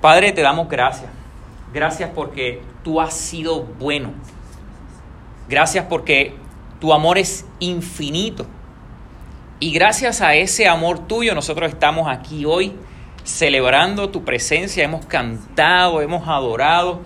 [0.00, 1.10] Padre, te damos gracias.
[1.72, 4.12] Gracias porque tú has sido bueno.
[5.48, 6.34] Gracias porque
[6.80, 8.46] tu amor es infinito.
[9.60, 12.74] Y gracias a ese amor tuyo nosotros estamos aquí hoy
[13.24, 14.84] celebrando tu presencia.
[14.84, 17.00] Hemos cantado, hemos adorado.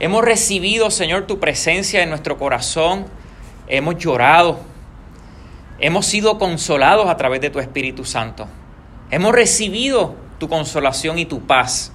[0.00, 3.06] Hemos recibido, Señor, tu presencia en nuestro corazón.
[3.68, 4.60] Hemos llorado.
[5.78, 8.48] Hemos sido consolados a través de tu Espíritu Santo.
[9.10, 11.93] Hemos recibido tu consolación y tu paz.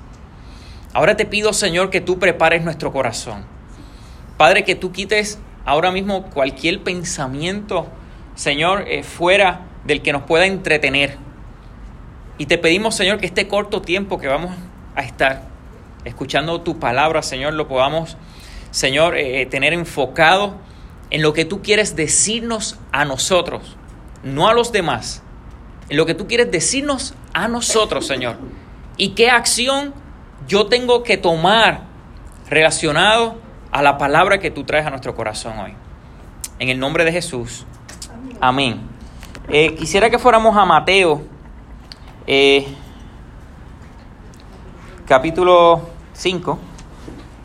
[1.00, 3.46] Ahora te pido, Señor, que tú prepares nuestro corazón.
[4.36, 7.88] Padre, que tú quites ahora mismo cualquier pensamiento,
[8.36, 11.16] Señor, eh, fuera del que nos pueda entretener.
[12.38, 14.52] Y te pedimos, Señor, que este corto tiempo que vamos
[14.94, 15.44] a estar
[16.04, 18.18] escuchando tu palabra, Señor, lo podamos,
[18.72, 20.58] Señor, eh, tener enfocado
[21.12, 23.78] en lo que tú quieres decirnos a nosotros,
[24.22, 25.24] no a los demás,
[25.88, 28.36] en lo que tú quieres decirnos a nosotros, Señor.
[28.98, 29.94] Y qué acción
[30.50, 31.82] yo tengo que tomar
[32.50, 33.36] relacionado
[33.72, 35.76] a la palabra que tú traes a nuestro corazón hoy.
[36.58, 37.68] En el nombre de Jesús.
[38.42, 38.82] Amén.
[39.48, 41.22] Eh, quisiera que fuéramos a Mateo,
[42.26, 42.66] eh,
[45.08, 45.82] capítulo
[46.14, 46.58] 5.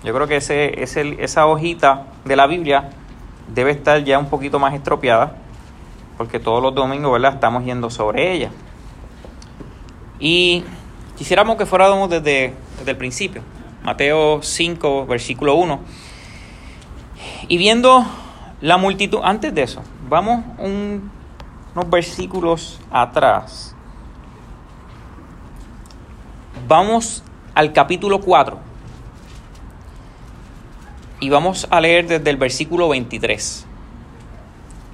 [0.02, 0.82] Yo creo que ese,
[1.22, 2.88] esa hojita de la Biblia
[3.48, 5.36] debe estar ya un poquito más estropeada,
[6.16, 7.34] porque todos los domingos ¿verdad?
[7.34, 8.50] estamos yendo sobre ella.
[10.18, 10.64] Y
[11.18, 13.42] quisiéramos que fuéramos desde desde el principio.
[13.82, 15.80] Mateo 5, versículo 1.
[17.48, 18.04] Y viendo
[18.60, 23.74] la multitud, antes de eso, vamos unos versículos atrás.
[26.68, 28.58] Vamos al capítulo 4.
[31.20, 33.66] Y vamos a leer desde el versículo 23.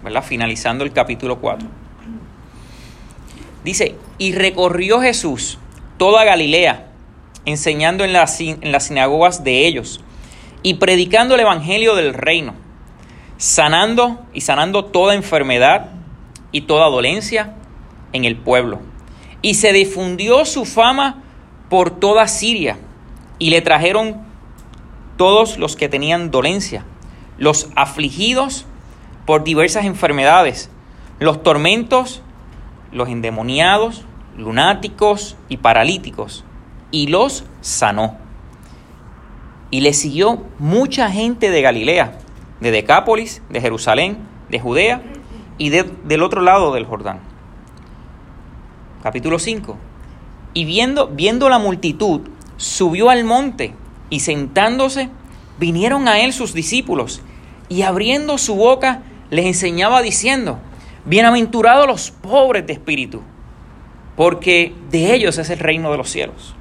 [0.05, 0.23] ¿Verdad?
[0.23, 1.69] Finalizando el capítulo 4.
[3.65, 5.59] Dice, y recorrió Jesús
[5.99, 6.90] toda Galilea
[7.45, 10.01] enseñando en las, en las sinagogas de ellos
[10.63, 12.55] y predicando el Evangelio del reino,
[13.39, 15.91] sanando y sanando toda enfermedad
[16.53, 17.55] y toda dolencia
[18.13, 18.81] en el pueblo.
[19.43, 21.23] Y se difundió su fama
[21.71, 22.79] por toda Siria
[23.39, 24.23] y le trajeron
[25.17, 26.85] todos los que tenían dolencia,
[27.39, 28.67] los afligidos
[29.25, 30.71] por diversas enfermedades,
[31.19, 32.23] los tormentos,
[32.93, 34.05] los endemoniados,
[34.37, 36.45] lunáticos y paralíticos
[36.91, 38.19] y los sanó.
[39.71, 42.19] Y le siguió mucha gente de Galilea,
[42.61, 44.19] de Decápolis, de Jerusalén,
[44.49, 45.03] de Judea
[45.59, 47.21] y del otro lado del Jordán.
[49.03, 49.77] Capítulo 5.
[50.53, 52.23] Y viendo, viendo la multitud,
[52.57, 53.75] subió al monte
[54.11, 55.09] y sentándose,
[55.59, 57.23] vinieron a él sus discípulos
[57.69, 60.59] y abriendo su boca les enseñaba diciendo,
[61.05, 63.23] bienaventurados los pobres de espíritu,
[64.17, 66.57] porque de ellos es el reino de los cielos.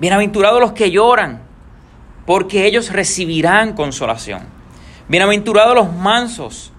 [0.00, 1.42] Bienaventurados los que lloran,
[2.24, 4.42] porque ellos recibirán consolación.
[5.08, 6.72] Bienaventurados los mansos,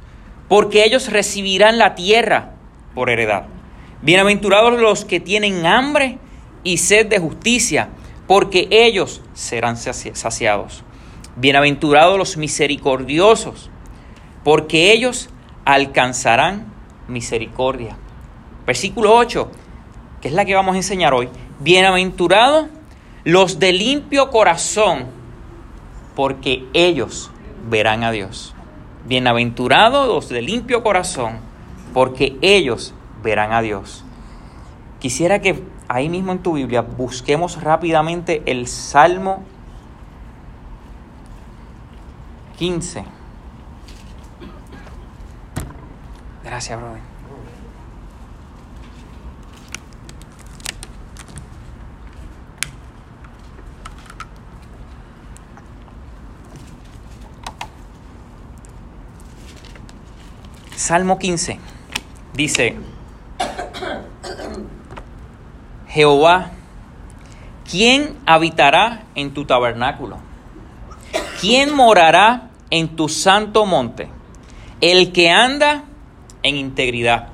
[0.47, 2.51] porque ellos recibirán la tierra
[2.95, 3.45] por heredad.
[4.01, 6.17] Bienaventurados los que tienen hambre
[6.63, 7.89] y sed de justicia,
[8.25, 10.83] porque ellos serán saciados.
[11.35, 13.69] Bienaventurados los misericordiosos,
[14.45, 15.29] porque ellos
[15.65, 16.71] alcanzarán
[17.09, 17.97] misericordia.
[18.65, 19.51] Versículo 8,
[20.21, 21.27] que es la que vamos a enseñar hoy.
[21.59, 22.67] Bienaventurados
[23.23, 25.07] los de limpio corazón,
[26.15, 27.31] porque ellos
[27.69, 28.53] verán a Dios.
[29.05, 31.39] Bienaventurados los de limpio corazón,
[31.93, 32.93] porque ellos
[33.23, 34.03] verán a Dios.
[34.99, 39.43] Quisiera que ahí mismo en tu Biblia busquemos rápidamente el Salmo
[42.57, 43.05] 15.
[46.43, 47.08] Gracias, brother.
[60.89, 61.59] Salmo 15
[62.33, 62.75] dice,
[65.87, 66.49] Jehová,
[67.69, 70.17] ¿quién habitará en tu tabernáculo?
[71.39, 74.09] ¿Quién morará en tu santo monte?
[74.81, 75.83] El que anda
[76.41, 77.27] en integridad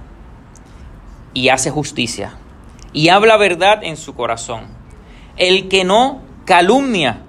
[1.33, 2.33] y hace justicia
[2.91, 4.65] y habla verdad en su corazón.
[5.37, 7.21] El que no calumnia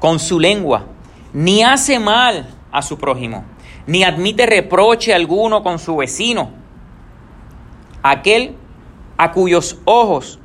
[0.00, 0.84] con su lengua,
[1.32, 3.55] ni hace mal a su prójimo
[3.86, 6.50] ni admite reproche alguno con su vecino,
[8.02, 8.56] aquel
[9.16, 10.38] a cuyos ojos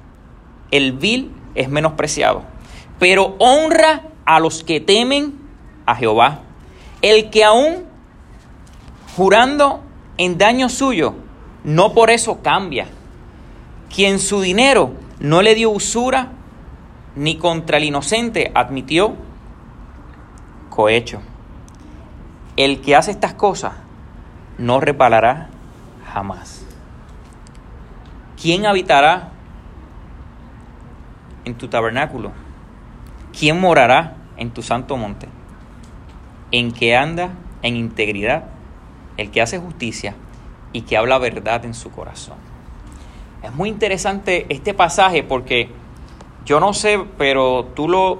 [0.69, 2.43] el vil es menospreciado,
[2.99, 5.39] pero honra a los que temen
[5.85, 6.39] a Jehová,
[7.01, 7.85] el que aún
[9.15, 9.81] jurando
[10.17, 11.15] en daño suyo,
[11.63, 12.87] no por eso cambia,
[13.93, 16.31] quien su dinero no le dio usura
[17.15, 19.15] ni contra el inocente admitió
[20.69, 21.21] cohecho.
[22.57, 23.73] El que hace estas cosas
[24.57, 25.49] no repalará
[26.13, 26.65] jamás.
[28.39, 29.29] ¿Quién habitará
[31.45, 32.31] en tu tabernáculo?
[33.37, 35.27] ¿Quién morará en tu santo monte?
[36.51, 37.29] En que anda
[37.61, 38.45] en integridad,
[39.17, 40.15] el que hace justicia
[40.73, 42.37] y que habla verdad en su corazón.
[43.43, 45.69] Es muy interesante este pasaje porque
[46.45, 48.19] yo no sé, pero tú lo,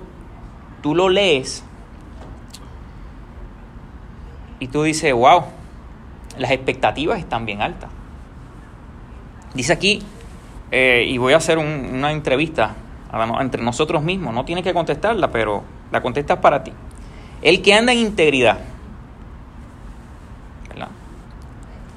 [0.81, 1.63] tú lo lees
[4.61, 5.43] y tú dices, wow,
[6.37, 7.89] las expectativas están bien altas.
[9.55, 10.03] Dice aquí,
[10.69, 12.75] eh, y voy a hacer una entrevista
[13.39, 16.71] entre nosotros mismos, no tienes que contestarla, pero la contestas para ti.
[17.41, 18.59] El que anda en integridad.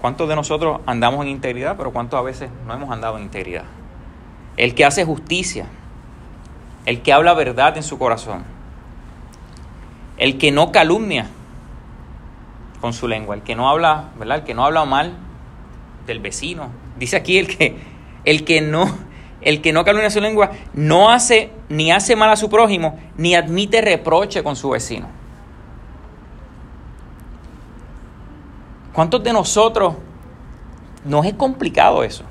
[0.00, 3.64] ¿Cuántos de nosotros andamos en integridad, pero cuántos a veces no hemos andado en integridad?
[4.56, 5.66] El que hace justicia,
[6.86, 8.44] el que habla verdad en su corazón,
[10.16, 11.28] el que no calumnia,
[12.84, 14.40] con su lengua, el que no habla, ¿verdad?
[14.40, 15.14] El que no habla mal
[16.06, 16.68] del vecino.
[16.98, 17.78] Dice aquí el que
[18.26, 18.84] el que no
[19.40, 23.34] el que no calumnia su lengua no hace ni hace mal a su prójimo ni
[23.34, 25.06] admite reproche con su vecino.
[28.92, 29.94] ¿Cuántos de nosotros
[31.06, 32.24] nos es complicado eso?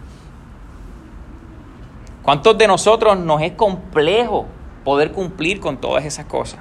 [2.21, 4.45] ¿Cuántos de nosotros nos es complejo
[4.83, 6.59] poder cumplir con todas esas cosas?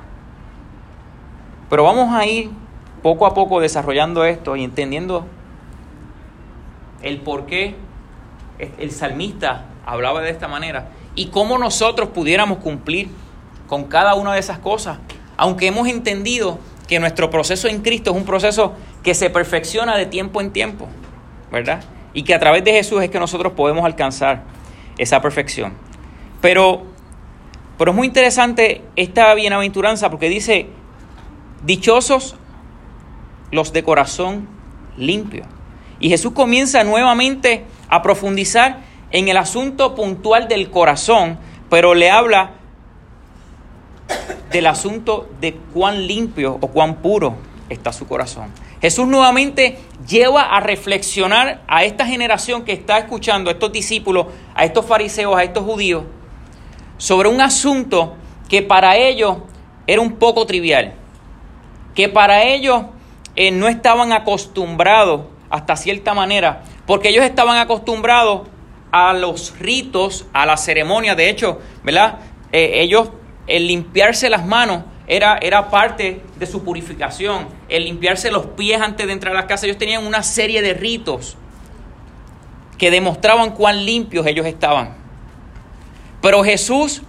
[1.68, 2.61] Pero vamos a ir
[3.02, 5.26] poco a poco desarrollando esto y entendiendo
[7.02, 7.74] el por qué
[8.78, 13.08] el salmista hablaba de esta manera y cómo nosotros pudiéramos cumplir
[13.66, 14.98] con cada una de esas cosas,
[15.36, 20.06] aunque hemos entendido que nuestro proceso en Cristo es un proceso que se perfecciona de
[20.06, 20.88] tiempo en tiempo,
[21.50, 21.82] ¿verdad?
[22.14, 24.42] Y que a través de Jesús es que nosotros podemos alcanzar
[24.98, 25.72] esa perfección.
[26.40, 26.82] Pero,
[27.78, 30.66] pero es muy interesante esta bienaventuranza porque dice,
[31.64, 32.36] dichosos
[33.52, 34.48] los de corazón
[34.96, 35.44] limpio.
[36.00, 38.80] Y Jesús comienza nuevamente a profundizar
[39.12, 41.38] en el asunto puntual del corazón,
[41.70, 42.52] pero le habla
[44.50, 47.36] del asunto de cuán limpio o cuán puro
[47.68, 48.50] está su corazón.
[48.80, 49.78] Jesús nuevamente
[50.08, 55.36] lleva a reflexionar a esta generación que está escuchando, a estos discípulos, a estos fariseos,
[55.36, 56.04] a estos judíos,
[56.98, 58.16] sobre un asunto
[58.48, 59.36] que para ellos
[59.86, 60.94] era un poco trivial,
[61.94, 62.82] que para ellos
[63.36, 68.48] eh, no estaban acostumbrados hasta cierta manera, porque ellos estaban acostumbrados
[68.90, 71.14] a los ritos, a la ceremonia.
[71.14, 72.18] De hecho, ¿verdad?
[72.52, 73.10] Eh, ellos,
[73.46, 77.48] el limpiarse las manos era, era parte de su purificación.
[77.68, 79.66] El limpiarse los pies antes de entrar a la casa.
[79.66, 81.36] Ellos tenían una serie de ritos
[82.78, 84.94] que demostraban cuán limpios ellos estaban.
[86.20, 87.02] Pero Jesús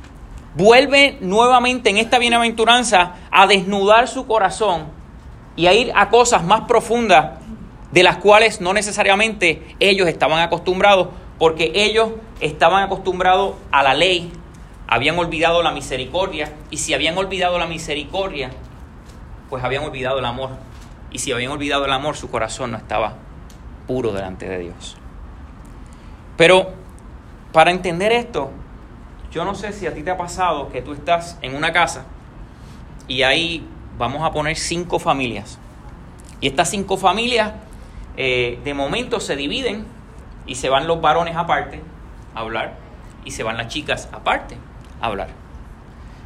[0.55, 5.02] vuelve nuevamente en esta bienaventuranza a desnudar su corazón
[5.55, 7.39] y a ir a cosas más profundas
[7.91, 12.09] de las cuales no necesariamente ellos estaban acostumbrados, porque ellos
[12.39, 14.31] estaban acostumbrados a la ley,
[14.87, 18.49] habían olvidado la misericordia, y si habían olvidado la misericordia,
[19.49, 20.49] pues habían olvidado el amor.
[21.11, 23.13] Y si habían olvidado el amor, su corazón no estaba
[23.85, 24.97] puro delante de Dios.
[26.35, 26.71] Pero
[27.51, 28.49] para entender esto,
[29.31, 32.05] yo no sé si a ti te ha pasado que tú estás en una casa
[33.07, 33.67] y ahí
[33.97, 35.59] vamos a poner cinco familias.
[36.41, 37.53] Y estas cinco familias
[38.17, 39.85] eh, de momento se dividen
[40.45, 41.81] y se van los varones aparte
[42.35, 42.77] a hablar
[43.25, 44.57] y se van las chicas aparte
[45.01, 45.29] a hablar.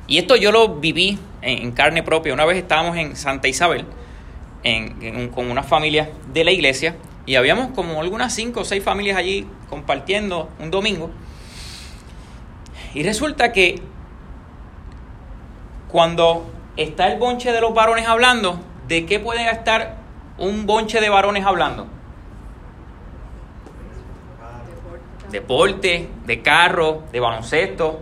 [0.08, 2.34] Y esto yo lo viví en, carne propia.
[2.34, 3.86] Una vez estábamos en Santa Isabel
[5.34, 6.96] con una familia de la iglesia
[7.26, 11.12] y habíamos como algunas cinco o seis familias allí compartiendo un domingo.
[12.94, 13.82] Y resulta que
[15.90, 19.98] cuando está el bonche de los varones hablando, ¿de qué puede estar
[20.38, 21.88] un bonche de varones hablando?
[25.32, 28.00] Deporte, de carro, de baloncesto,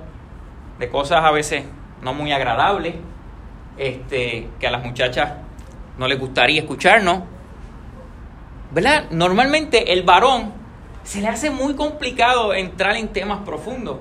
[0.78, 1.64] de cosas a veces
[2.02, 2.96] no muy agradables,
[3.78, 5.34] este, que a las muchachas
[5.98, 7.24] no les gustaría escucharnos.
[8.72, 9.06] ¿Verdad?
[9.10, 10.54] Normalmente el varón
[11.04, 13.98] se le hace muy complicado entrar en temas profundos.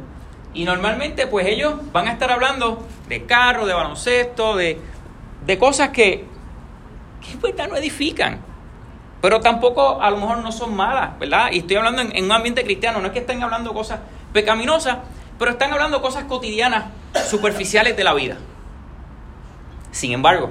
[0.54, 4.78] Y normalmente pues ellos van a estar hablando de carro, de baloncesto, de,
[5.58, 6.24] cosas que,
[7.20, 8.40] que pues, no edifican.
[9.20, 11.48] Pero tampoco a lo mejor no son malas, ¿verdad?
[11.50, 14.00] Y estoy hablando en, un ambiente cristiano, no es que estén hablando cosas
[14.32, 14.98] pecaminosas,
[15.38, 16.84] pero están hablando cosas cotidianas,
[17.26, 18.36] superficiales de la vida.
[19.90, 20.50] Sin embargo,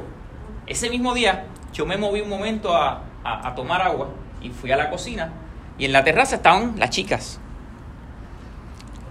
[0.68, 4.10] ese mismo día yo me moví un momento a, a tomar agua
[4.42, 5.32] y fui a la cocina
[5.78, 7.40] y en la terraza estaban las chicas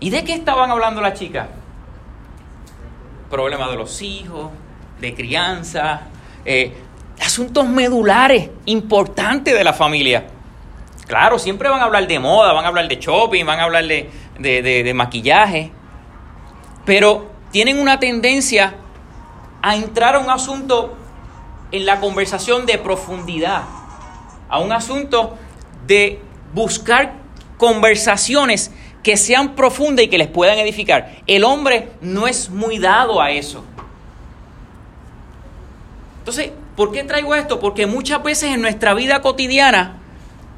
[0.02, 1.49] ¿Y de qué estaban hablando las chicas?
[3.30, 4.50] problemas de los hijos,
[5.00, 6.02] de crianza,
[6.44, 6.75] eh,
[7.18, 10.26] asuntos medulares importantes de la familia.
[11.06, 13.85] Claro, siempre van a hablar de moda, van a hablar de shopping, van a hablar
[13.87, 15.73] de, de maquillaje,
[16.85, 18.75] pero tienen una tendencia
[19.62, 20.94] a entrar a un asunto
[21.71, 23.62] en la conversación de profundidad,
[24.50, 25.38] a un asunto
[25.87, 26.21] de
[26.52, 27.14] buscar
[27.56, 31.16] conversaciones que sean profundas y que les puedan edificar.
[31.26, 33.64] El hombre no es muy dado a eso.
[36.18, 37.59] Entonces, ¿por qué traigo esto?
[37.59, 39.99] Porque muchas veces en nuestra vida cotidiana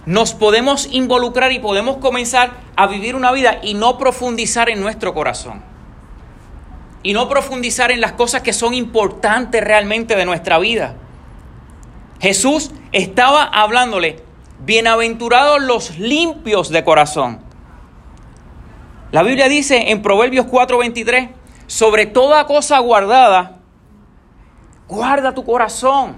[0.05, 5.15] nos podemos involucrar y podemos comenzar a vivir una vida y no profundizar en nuestro
[5.15, 5.63] corazón.
[7.03, 10.97] Y no profundizar en las cosas que son importantes realmente de nuestra vida.
[12.21, 14.23] Jesús estaba hablándole,
[14.65, 17.44] bienaventurados los limpios de corazón.
[19.15, 21.29] La Biblia dice en Proverbios 4:23,
[21.69, 23.61] sobre toda cosa guardada,
[24.89, 26.17] guarda tu corazón,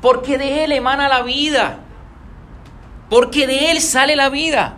[0.00, 1.80] porque de él emana la vida,
[3.10, 4.76] porque de él sale la vida.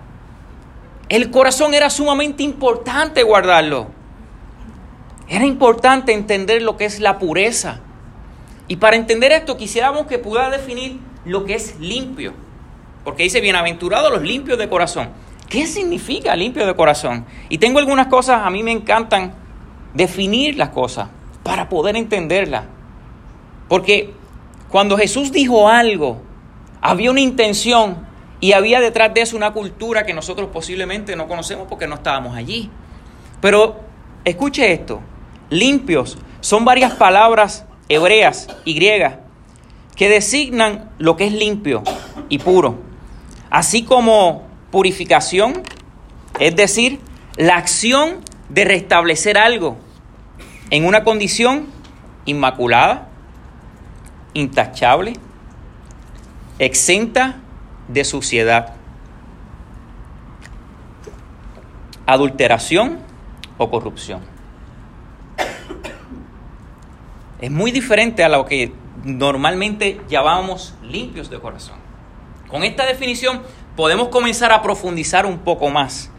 [1.10, 3.88] El corazón era sumamente importante guardarlo.
[5.28, 7.80] Era importante entender lo que es la pureza.
[8.68, 12.32] Y para entender esto quisiéramos que pueda definir lo que es limpio.
[13.04, 15.10] Porque dice, bienaventurados los limpios de corazón.
[15.50, 17.26] ¿Qué significa limpio de corazón?
[17.48, 19.34] Y tengo algunas cosas, a mí me encantan
[19.92, 21.08] definir las cosas
[21.42, 22.66] para poder entenderlas.
[23.68, 24.14] Porque
[24.68, 26.22] cuando Jesús dijo algo,
[26.80, 28.06] había una intención
[28.38, 32.36] y había detrás de eso una cultura que nosotros posiblemente no conocemos porque no estábamos
[32.36, 32.70] allí.
[33.40, 33.80] Pero
[34.24, 35.00] escuche esto,
[35.48, 39.16] limpios son varias palabras hebreas y griegas
[39.96, 41.82] que designan lo que es limpio
[42.28, 42.78] y puro,
[43.50, 45.62] así como purificación,
[46.38, 47.00] es decir,
[47.36, 49.78] la acción de restablecer algo
[50.70, 51.66] en una condición
[52.24, 53.08] inmaculada,
[54.34, 55.14] intachable,
[56.58, 57.40] exenta
[57.88, 58.74] de suciedad,
[62.06, 62.98] adulteración
[63.58, 64.20] o corrupción.
[67.40, 68.72] Es muy diferente a lo que
[69.04, 71.76] normalmente llamábamos limpios de corazón.
[72.48, 73.42] Con esta definición
[73.80, 76.10] podemos comenzar a profundizar un poco más.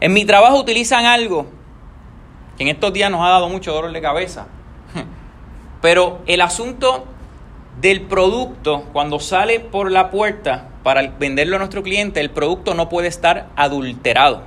[0.00, 1.46] En mi trabajo utilizan algo
[2.56, 4.48] que en estos días nos ha dado mucho dolor de cabeza.
[5.80, 7.04] Pero el asunto
[7.80, 12.88] del producto, cuando sale por la puerta para venderlo a nuestro cliente, el producto no
[12.88, 14.42] puede estar adulterado.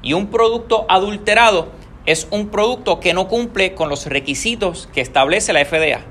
[0.00, 1.72] Y un producto adulterado
[2.06, 6.02] es un producto que no cumple con los requisitos que establece la FDA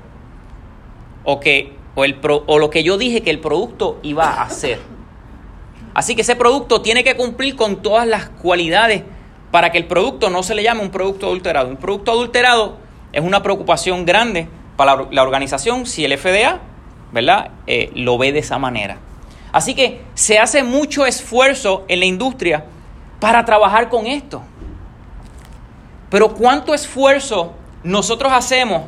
[1.24, 4.97] o, que, o, el o lo que yo dije que el producto iba a hacer.
[5.94, 9.02] Así que ese producto tiene que cumplir con todas las cualidades
[9.50, 11.68] para que el producto no se le llame un producto adulterado.
[11.68, 12.76] Un producto adulterado
[13.12, 16.60] es una preocupación grande para la organización si el FDA
[17.12, 17.50] ¿verdad?
[17.66, 18.98] Eh, lo ve de esa manera.
[19.52, 22.64] Así que se hace mucho esfuerzo en la industria
[23.20, 24.42] para trabajar con esto.
[26.10, 28.82] Pero ¿cuánto esfuerzo nosotros hacemos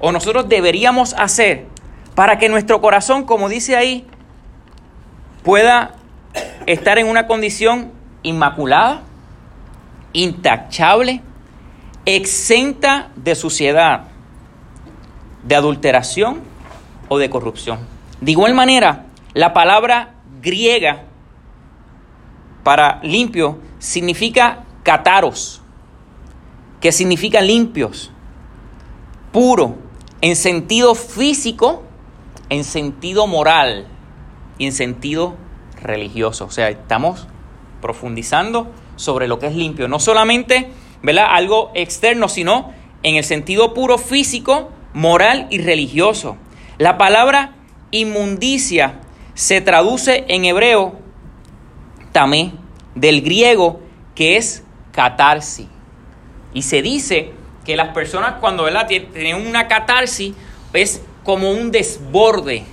[0.00, 1.66] o nosotros deberíamos hacer
[2.14, 4.06] para que nuestro corazón, como dice ahí,
[5.44, 5.94] pueda
[6.66, 9.02] estar en una condición inmaculada,
[10.12, 11.20] intachable,
[12.06, 14.08] exenta de suciedad,
[15.44, 16.40] de adulteración
[17.08, 17.78] o de corrupción?
[18.20, 21.04] De igual manera, la palabra griega
[22.64, 25.60] para limpio significa cataros
[26.80, 28.10] que significa limpios,
[29.32, 29.76] puro,
[30.20, 31.82] en sentido físico,
[32.50, 33.86] en sentido moral
[34.58, 35.36] y en sentido
[35.80, 36.46] religioso.
[36.46, 37.26] O sea, estamos
[37.80, 39.88] profundizando sobre lo que es limpio.
[39.88, 40.68] No solamente,
[41.02, 41.26] ¿verdad?
[41.30, 46.36] Algo externo, sino en el sentido puro físico, moral y religioso.
[46.78, 47.54] La palabra
[47.90, 49.00] inmundicia
[49.34, 50.98] se traduce en hebreo
[52.12, 52.52] tamé,
[52.94, 53.80] del griego
[54.14, 55.66] que es catarsis.
[56.52, 57.32] Y se dice
[57.64, 58.86] que las personas cuando ¿verdad?
[58.86, 60.34] tienen una catarsis
[60.72, 62.64] es como un desborde.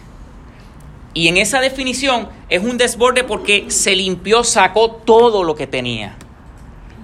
[1.13, 6.15] Y en esa definición es un desborde porque se limpió, sacó todo lo que tenía.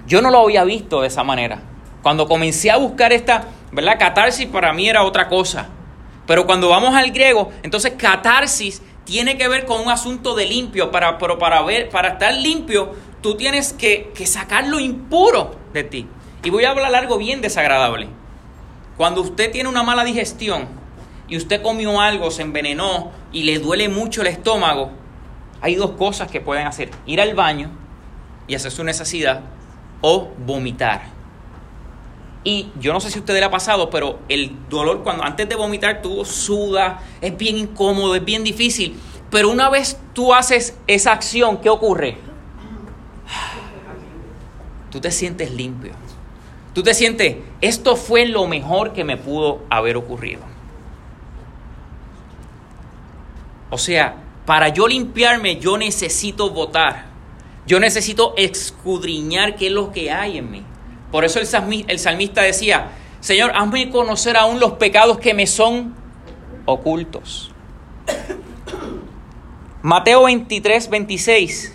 [0.06, 1.60] Yo no lo había visto de esa manera.
[2.02, 3.98] Cuando comencé a buscar esta, ¿verdad?
[3.98, 5.68] Catarsis para mí era otra cosa.
[6.26, 10.90] Pero cuando vamos al griego, entonces catarsis tiene que ver con un asunto de limpio.
[10.90, 15.84] Para, pero para, ver, para estar limpio, tú tienes que, que sacar lo impuro de
[15.84, 16.06] ti.
[16.42, 18.08] Y voy a hablar algo bien desagradable.
[18.96, 20.68] Cuando usted tiene una mala digestión
[21.28, 24.90] y usted comió algo, se envenenó y le duele mucho el estómago,
[25.60, 26.90] hay dos cosas que pueden hacer.
[27.06, 27.70] Ir al baño
[28.46, 29.42] y hacer su necesidad
[30.00, 31.02] o vomitar.
[32.44, 35.48] Y yo no sé si a usted le ha pasado, pero el dolor cuando antes
[35.48, 38.98] de vomitar tú suda, es bien incómodo, es bien difícil.
[39.30, 42.16] Pero una vez tú haces esa acción, ¿qué ocurre?
[44.90, 45.92] Tú te sientes limpio.
[46.72, 50.57] Tú te sientes, esto fue lo mejor que me pudo haber ocurrido.
[53.70, 57.06] O sea, para yo limpiarme yo necesito votar.
[57.66, 60.62] Yo necesito escudriñar qué es lo que hay en mí.
[61.10, 61.46] Por eso el
[61.98, 65.94] salmista decía, Señor, hazme conocer aún los pecados que me son
[66.64, 67.52] ocultos.
[69.82, 71.74] Mateo 23, 26.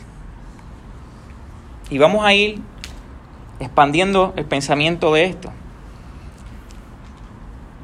[1.89, 2.59] Y vamos a ir
[3.59, 5.51] expandiendo el pensamiento de esto.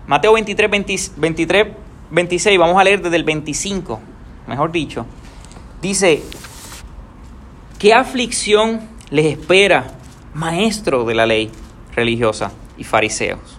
[0.07, 1.67] Mateo 23, 23,
[2.11, 3.99] 26, vamos a leer desde el 25,
[4.47, 5.05] mejor dicho.
[5.81, 6.23] Dice,
[7.77, 9.99] ¿qué aflicción les espera
[10.33, 11.51] maestro de la ley
[11.95, 13.57] religiosa y fariseos.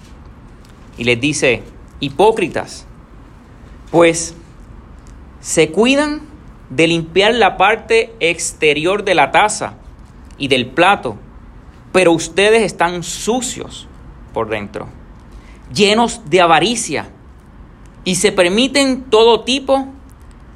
[0.97, 1.62] Y les dice,
[2.00, 2.87] hipócritas,
[3.90, 4.35] pues
[5.40, 6.23] se cuidan
[6.69, 9.75] de limpiar la parte exterior de la taza
[10.38, 11.16] y del plato,
[11.92, 13.88] pero ustedes están sucios
[14.33, 14.88] por dentro,
[15.75, 17.09] llenos de avaricia
[18.04, 19.88] y se permiten todo tipo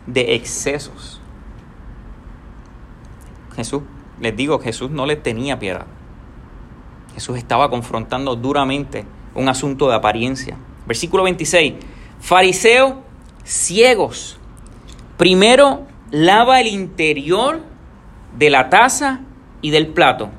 [0.06, 1.20] de excesos.
[3.54, 3.82] Jesús,
[4.20, 5.86] les digo, Jesús no les tenía piedad.
[7.14, 10.56] Jesús estaba confrontando duramente un asunto de apariencia.
[10.86, 11.74] Versículo 26.
[12.20, 12.94] Fariseos
[13.44, 14.38] ciegos.
[15.16, 17.62] Primero lava el interior
[18.36, 19.20] de la taza
[19.60, 20.30] y del plato,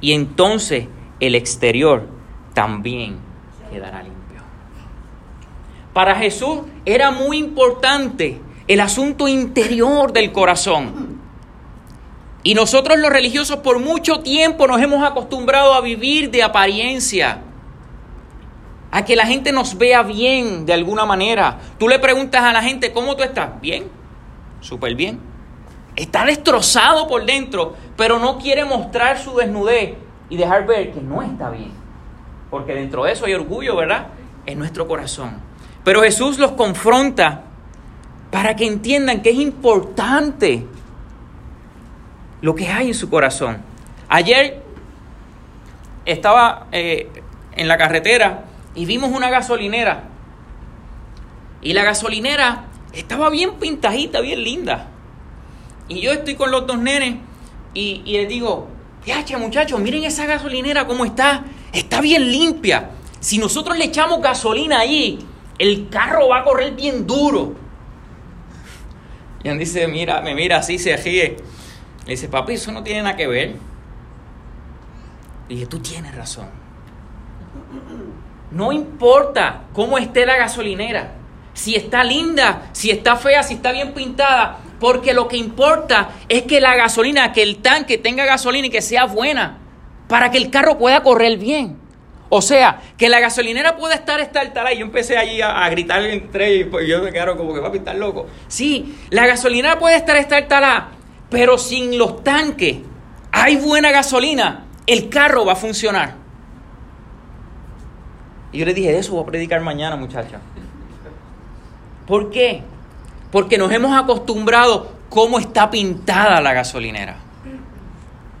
[0.00, 0.88] y entonces
[1.20, 2.08] el exterior
[2.54, 3.18] también
[3.70, 4.15] quedará limpio.
[5.96, 8.38] Para Jesús era muy importante
[8.68, 11.18] el asunto interior del corazón.
[12.42, 17.40] Y nosotros los religiosos por mucho tiempo nos hemos acostumbrado a vivir de apariencia.
[18.90, 21.60] A que la gente nos vea bien de alguna manera.
[21.78, 23.58] Tú le preguntas a la gente, ¿cómo tú estás?
[23.62, 23.84] Bien,
[24.60, 25.18] súper bien.
[25.96, 29.94] Está destrozado por dentro, pero no quiere mostrar su desnudez
[30.28, 31.72] y dejar ver que no está bien.
[32.50, 34.08] Porque dentro de eso hay orgullo, ¿verdad?
[34.44, 35.45] En nuestro corazón.
[35.86, 37.44] Pero Jesús los confronta
[38.32, 40.66] para que entiendan que es importante
[42.40, 43.62] lo que hay en su corazón.
[44.08, 44.64] Ayer
[46.04, 47.08] estaba eh,
[47.54, 50.08] en la carretera y vimos una gasolinera.
[51.62, 54.88] Y la gasolinera estaba bien pintajita, bien linda.
[55.86, 57.14] Y yo estoy con los dos nenes
[57.74, 58.66] y, les digo,
[59.06, 61.44] ya muchachos, miren esa gasolinera cómo está.
[61.72, 62.90] Está bien limpia.
[63.20, 65.24] Si nosotros le echamos gasolina ahí,
[65.58, 67.54] el carro va a correr bien duro.
[69.42, 71.36] Y él dice, mira, me mira así, se ríe.
[72.04, 73.54] Le dice, papi, eso no tiene nada que ver.
[75.48, 76.48] Le dije, tú tienes razón.
[78.50, 81.12] No importa cómo esté la gasolinera,
[81.52, 86.42] si está linda, si está fea, si está bien pintada, porque lo que importa es
[86.42, 89.58] que la gasolina, que el tanque tenga gasolina y que sea buena,
[90.08, 91.85] para que el carro pueda correr bien.
[92.28, 94.72] O sea, que la gasolinera pueda estar estartalada.
[94.74, 97.68] Y yo empecé allí a, gritar entre y pues yo me quedaron como que va
[97.68, 98.26] a pintar loco.
[98.48, 100.90] Sí, la gasolinera puede estar estartalada,
[101.30, 102.78] pero sin los tanques,
[103.30, 106.14] hay buena gasolina, el carro va a funcionar.
[108.52, 110.40] Y yo le dije, eso voy a predicar mañana, muchacha.
[112.06, 112.62] ¿Por qué?
[113.30, 117.16] Porque nos hemos acostumbrado cómo está pintada la gasolinera,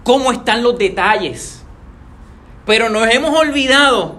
[0.04, 1.65] cómo están los detalles.
[2.66, 4.16] Pero nos hemos olvidado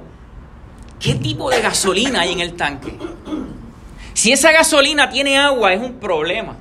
[0.99, 2.97] qué tipo de gasolina hay en el tanque.
[4.13, 6.55] Si esa gasolina tiene agua es un problema.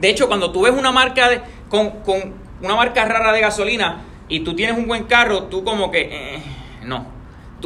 [0.00, 1.92] De hecho, cuando tú ves una marca de, con,
[2.62, 6.42] una marca rara de gasolina y tú tienes un buen carro, tú como que, eh,
[6.84, 7.12] no.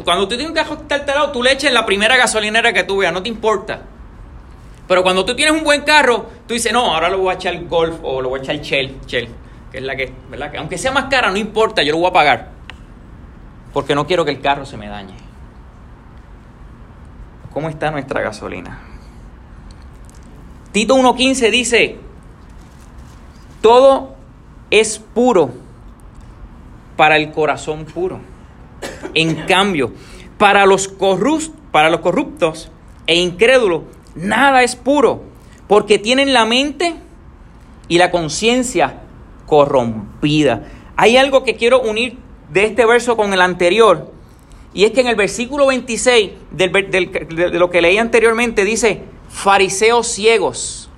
[0.03, 3.13] Cuando tú tienes un carro alterado, tú le echas la primera gasolinera que tú veas,
[3.13, 3.81] no te importa.
[4.87, 7.63] Pero cuando tú tienes un buen carro, tú dices, no, ahora lo voy a echar
[7.65, 9.29] Golf o lo voy a echar Shell, Shell,
[9.71, 10.51] que es la que, ¿verdad?
[10.51, 12.58] Que aunque sea más cara, no importa, yo lo voy a pagar.
[13.73, 15.15] Porque no quiero que el carro se me dañe.
[17.53, 18.79] ¿Cómo está nuestra gasolina?
[20.71, 21.97] Tito 1.15 dice,
[23.61, 24.15] todo
[24.69, 25.51] es puro
[26.95, 28.19] para el corazón puro.
[29.13, 29.91] En cambio,
[30.37, 30.93] para los,
[31.71, 32.71] para los corruptos
[33.07, 33.83] e incrédulos,
[34.15, 35.23] nada es puro,
[35.67, 36.95] porque tienen la mente
[37.87, 39.01] y la conciencia
[39.47, 40.67] corrompida.
[40.95, 42.17] Hay algo que quiero unir
[42.51, 44.11] de este verso con el anterior,
[44.73, 50.89] y es que en el versículo 26 de lo que leí anteriormente dice, fariseos ciegos,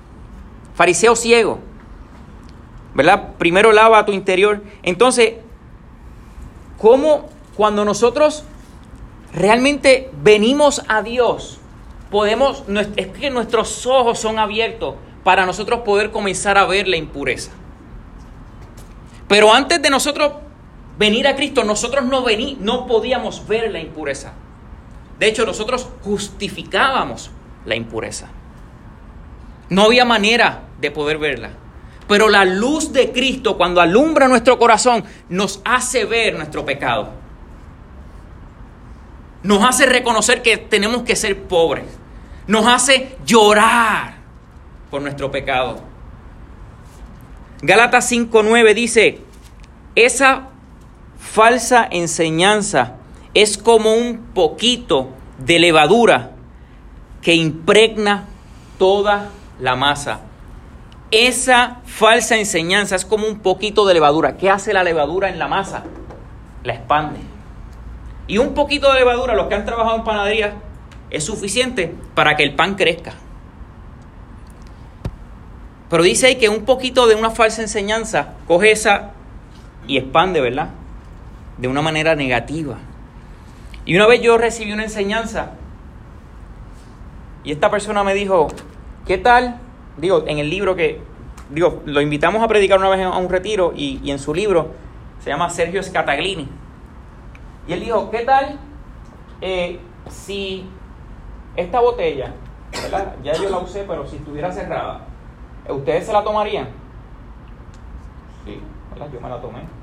[0.76, 1.60] fariseos ciegos.
[2.94, 3.30] ¿verdad?
[3.38, 4.62] Primero lava tu interior.
[4.84, 5.36] Entonces,
[6.78, 8.44] ¿cómo cuando nosotros
[9.34, 11.60] realmente venimos a Dios,
[12.10, 12.64] podemos,
[12.96, 17.52] es que nuestros ojos son abiertos para nosotros poder comenzar a ver la impureza.
[19.28, 20.34] Pero antes de nosotros
[21.02, 24.34] venir a Cristo, nosotros no, vení, no podíamos ver la impureza.
[25.18, 27.32] De hecho, nosotros justificábamos
[27.66, 28.28] la impureza.
[29.70, 31.54] No había manera de poder verla.
[32.08, 37.10] Pero la luz de Cristo, cuando alumbra nuestro corazón, nos hace ver nuestro pecado.
[39.42, 41.86] Nos hace reconocer que tenemos que ser pobres.
[42.46, 44.18] Nos hace llorar
[44.92, 45.82] por nuestro pecado.
[47.64, 49.20] Gálatas 5.9 dice,
[49.96, 50.51] esa
[51.22, 52.96] falsa enseñanza
[53.34, 56.32] es como un poquito de levadura
[57.22, 58.26] que impregna
[58.78, 59.30] toda
[59.60, 60.22] la masa.
[61.12, 64.36] Esa falsa enseñanza es como un poquito de levadura.
[64.36, 65.84] ¿Qué hace la levadura en la masa?
[66.64, 67.20] La expande.
[68.28, 70.54] Y un poquito de levadura, los que han trabajado en panadería,
[71.12, 73.14] es suficiente para que el pan crezca.
[75.90, 79.12] Pero dice ahí que un poquito de una falsa enseñanza coge esa
[79.88, 80.70] y expande, ¿verdad?
[81.62, 82.78] De una manera negativa.
[83.86, 85.54] Y una vez yo recibí una enseñanza
[87.43, 88.47] y esta persona me dijo,
[89.06, 89.60] ¿qué tal?
[89.97, 91.02] Digo, en el libro que,
[91.50, 94.71] digo, lo invitamos a predicar una vez a un retiro y, en su libro
[95.19, 96.47] se llama Sergio Scataglini.
[97.67, 98.60] Y él dijo, ¿qué tal
[99.41, 100.67] eh, si
[101.56, 102.34] esta botella,
[102.71, 103.15] ¿verdad?
[103.24, 105.02] ya yo la usé, pero si estuviera cerrada,
[105.67, 106.69] ¿ustedes se la tomarían?
[108.45, 108.60] Sí,
[108.91, 109.10] ¿verdad?
[109.12, 109.81] yo me la tomé.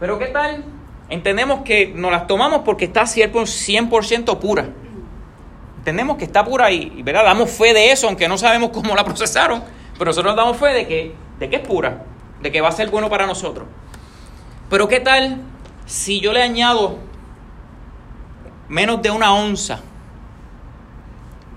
[0.00, 0.64] Pero ¿qué tal?
[1.10, 4.70] Entendemos que nos las tomamos porque está 100% pura.
[5.78, 7.24] Entendemos que está pura y, ¿verdad?
[7.24, 9.62] Damos fe de eso, aunque no sabemos cómo la procesaron,
[9.98, 12.04] pero nosotros damos fe de que, de que es pura,
[12.40, 13.66] de que va a ser bueno para nosotros.
[14.70, 15.38] Pero ¿qué tal
[15.84, 16.98] si yo le añado
[18.68, 19.80] menos de una onza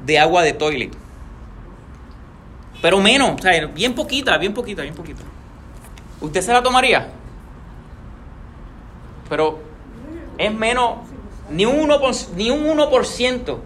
[0.04, 0.92] de agua de toilet?
[2.82, 5.22] Pero menos, o sea, bien poquita, bien poquita, bien poquita.
[6.20, 7.23] ¿Usted se la tomaría?
[9.34, 9.58] Pero
[10.38, 10.98] es menos,
[11.50, 12.36] ni un 1%.
[12.36, 13.58] Ni un 1%.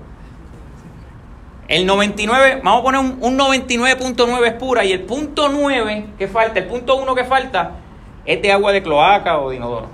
[1.67, 6.30] El 99, vamos a poner un, un 99.9 es pura y el punto 9 que
[6.30, 7.71] falta, el punto 1 que falta
[8.25, 9.89] es de agua de cloaca o de inodoro.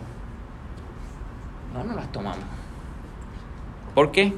[1.74, 2.46] No nos las tomamos.
[3.96, 4.32] ¿Por qué?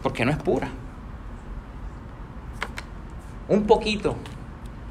[0.00, 0.68] Porque no es pura.
[3.48, 4.14] Un poquito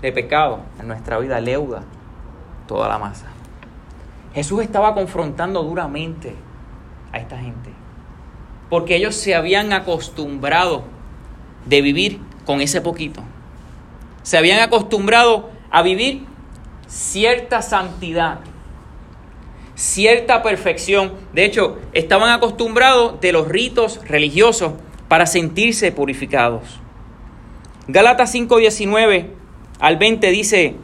[0.01, 1.83] de pecado en nuestra vida leuda
[2.67, 3.32] toda la masa.
[4.33, 6.35] Jesús estaba confrontando duramente
[7.11, 7.69] a esta gente,
[8.69, 10.83] porque ellos se habían acostumbrado
[11.65, 13.21] de vivir con ese poquito.
[14.23, 16.25] Se habían acostumbrado a vivir
[16.87, 18.39] cierta santidad,
[19.75, 21.13] cierta perfección.
[21.33, 24.73] De hecho, estaban acostumbrados de los ritos religiosos
[25.07, 26.79] para sentirse purificados.
[27.87, 29.27] Gálatas 5:19
[29.79, 30.75] al 20 dice,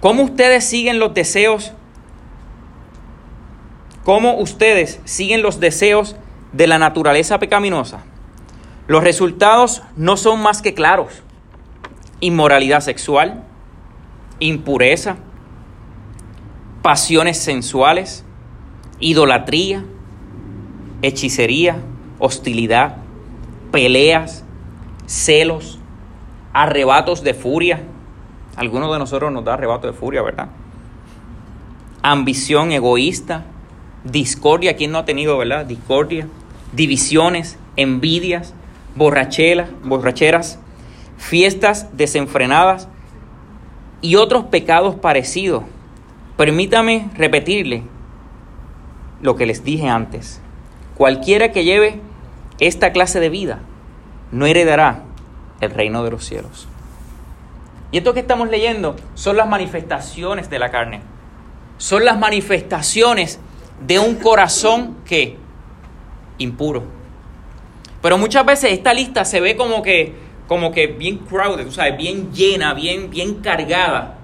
[0.00, 1.72] ¿Cómo ustedes siguen los deseos?
[4.02, 6.16] ¿Cómo ustedes siguen los deseos
[6.52, 8.02] de la naturaleza pecaminosa?
[8.88, 11.22] Los resultados no son más que claros.
[12.20, 13.44] Inmoralidad sexual,
[14.38, 15.16] impureza,
[16.80, 18.24] pasiones sensuales,
[19.00, 19.84] idolatría,
[21.02, 21.76] hechicería,
[22.18, 22.96] hostilidad,
[23.70, 24.44] peleas,
[25.04, 25.78] celos,
[26.54, 27.82] arrebatos de furia
[28.60, 30.48] algunos de nosotros nos da arrebato de furia, ¿verdad?
[32.02, 33.46] Ambición egoísta,
[34.04, 35.64] discordia, ¿quién no ha tenido, verdad?
[35.64, 36.28] Discordia,
[36.74, 38.52] divisiones, envidias,
[38.96, 40.58] borracheras, borracheras,
[41.16, 42.86] fiestas desenfrenadas
[44.02, 45.62] y otros pecados parecidos.
[46.36, 47.84] Permítame repetirle
[49.22, 50.38] lo que les dije antes.
[50.98, 51.98] Cualquiera que lleve
[52.58, 53.60] esta clase de vida
[54.32, 55.04] no heredará
[55.62, 56.68] el reino de los cielos.
[57.92, 61.00] Y esto que estamos leyendo son las manifestaciones de la carne.
[61.78, 63.40] Son las manifestaciones
[63.86, 65.36] de un corazón que
[66.38, 66.84] impuro.
[68.02, 70.14] Pero muchas veces esta lista se ve como que,
[70.46, 74.18] como que bien crowded, tú sabes, bien llena, bien, bien cargada.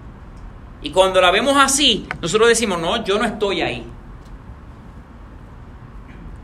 [0.83, 3.87] Y cuando la vemos así, nosotros decimos, no, yo no estoy ahí.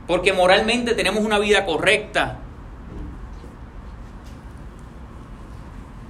[0.06, 2.38] Porque moralmente tenemos una vida correcta.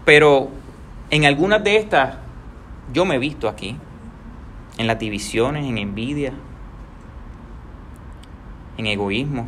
[0.04, 0.48] Pero
[1.12, 2.14] en algunas de estas
[2.90, 3.76] yo me he visto aquí,
[4.78, 6.32] en las divisiones, en envidia,
[8.78, 9.46] en egoísmo,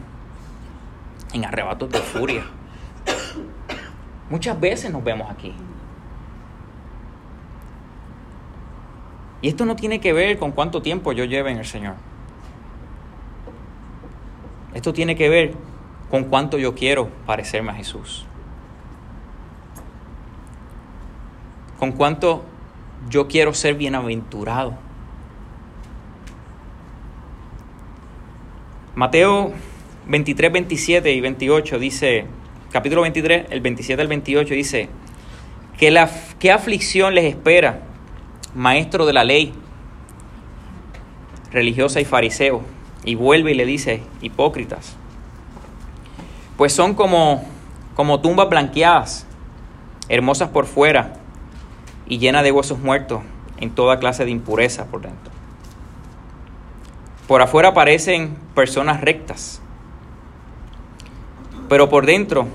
[1.33, 2.45] en arrebatos de furia.
[4.29, 5.55] Muchas veces nos vemos aquí.
[9.41, 11.95] Y esto no tiene que ver con cuánto tiempo yo lleve en el Señor.
[14.75, 15.55] Esto tiene que ver
[16.11, 18.27] con cuánto yo quiero parecerme a Jesús.
[21.85, 22.43] Con cuánto
[23.11, 24.73] yo quiero ser bienaventurado.
[28.95, 29.53] Mateo
[30.09, 32.25] 23, 27 y 28 dice,
[32.73, 34.89] capítulo 23, el 27 al 28 dice,
[35.77, 37.83] que la, ¿qué aflicción les espera,
[38.55, 39.53] maestro de la ley,
[41.53, 42.63] religiosa y fariseo?
[43.05, 44.97] Y vuelve y le dice, hipócritas,
[46.57, 47.45] pues son como,
[47.95, 49.27] como tumbas blanqueadas,
[50.09, 51.21] hermosas por fuera
[52.07, 53.23] y llenas de huesos muertos
[53.59, 55.33] en toda clase de impureza por dentro.
[57.27, 59.63] Por afuera parecen personas rectas,
[61.69, 62.47] pero por dentro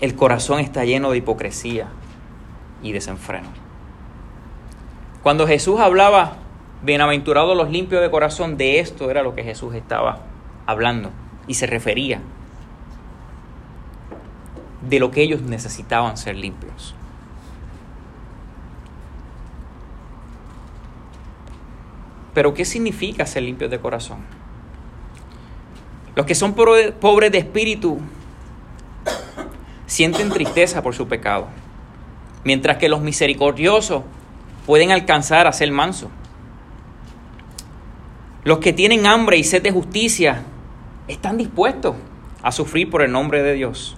[0.00, 1.88] el corazón está lleno de hipocresía
[2.82, 3.48] y desenfreno.
[5.22, 6.34] Cuando Jesús hablaba,
[6.82, 10.18] bienaventurados los limpios de corazón, de esto era lo que Jesús estaba
[10.66, 11.10] hablando
[11.46, 12.20] y se refería
[14.82, 16.94] de lo que ellos necesitaban ser limpios.
[22.34, 24.18] Pero ¿qué significa ser limpios de corazón?
[26.16, 28.00] Los que son pobres de espíritu
[29.86, 31.48] sienten tristeza por su pecado,
[32.44, 34.02] mientras que los misericordiosos
[34.66, 36.10] pueden alcanzar a ser mansos.
[38.44, 40.42] Los que tienen hambre y sed de justicia
[41.08, 41.96] están dispuestos
[42.42, 43.96] a sufrir por el nombre de Dios.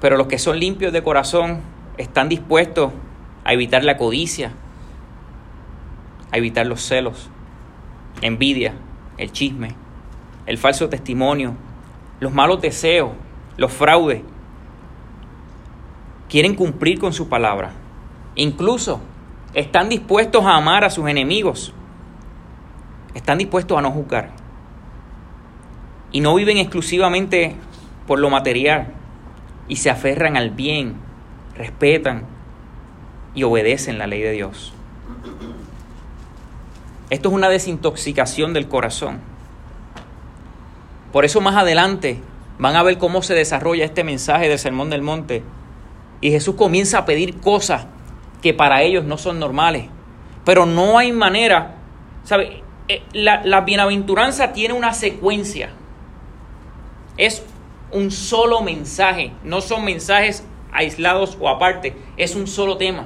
[0.00, 1.60] Pero los que son limpios de corazón
[1.98, 2.92] están dispuestos
[3.44, 4.52] a evitar la codicia,
[6.32, 7.30] a evitar los celos,
[8.22, 8.74] envidia,
[9.18, 9.74] el chisme,
[10.46, 11.54] el falso testimonio,
[12.20, 13.12] los malos deseos,
[13.56, 14.22] los fraudes.
[16.28, 17.72] Quieren cumplir con su palabra.
[18.34, 19.00] Incluso
[19.54, 21.74] están dispuestos a amar a sus enemigos.
[23.14, 24.30] Están dispuestos a no juzgar.
[26.10, 27.56] Y no viven exclusivamente
[28.06, 28.94] por lo material.
[29.68, 30.94] Y se aferran al bien,
[31.54, 32.24] respetan
[33.34, 34.72] y obedecen la ley de Dios.
[37.12, 39.20] Esto es una desintoxicación del corazón.
[41.12, 42.18] Por eso más adelante
[42.58, 45.42] van a ver cómo se desarrolla este mensaje del Sermón del Monte.
[46.22, 47.84] Y Jesús comienza a pedir cosas
[48.40, 49.90] que para ellos no son normales.
[50.46, 51.74] Pero no hay manera,
[52.24, 52.62] ¿sabe?
[52.88, 55.68] Eh, la, la bienaventuranza tiene una secuencia.
[57.18, 57.44] Es
[57.90, 63.04] un solo mensaje, no son mensajes aislados o aparte, es un solo tema.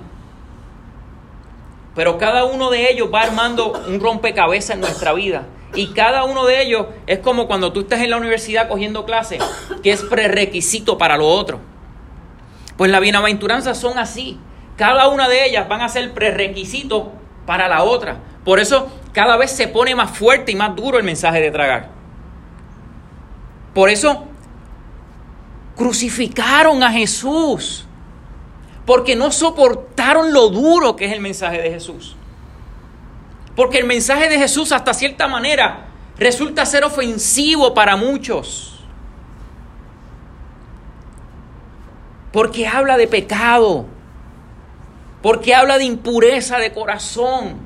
[1.97, 5.47] Pero cada uno de ellos va armando un rompecabezas en nuestra vida.
[5.75, 9.43] Y cada uno de ellos es como cuando tú estás en la universidad cogiendo clases,
[9.83, 11.59] que es prerequisito para lo otro.
[12.77, 14.39] Pues las bienaventuranzas son así.
[14.77, 17.13] Cada una de ellas van a ser prerequisito
[17.47, 18.19] para la otra.
[18.45, 21.89] Por eso cada vez se pone más fuerte y más duro el mensaje de tragar.
[23.73, 24.27] Por eso
[25.75, 27.86] crucificaron a Jesús
[28.87, 32.17] porque no soportaron lo duro que es el mensaje de Jesús.
[33.57, 38.85] Porque el mensaje de Jesús hasta cierta manera resulta ser ofensivo para muchos.
[42.33, 43.87] Porque habla de pecado.
[45.21, 47.57] Porque habla de impureza de corazón.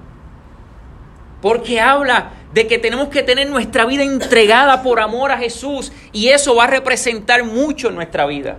[1.42, 5.92] Porque habla de que tenemos que tener nuestra vida entregada por amor a Jesús.
[6.12, 8.56] Y eso va a representar mucho en nuestra vida.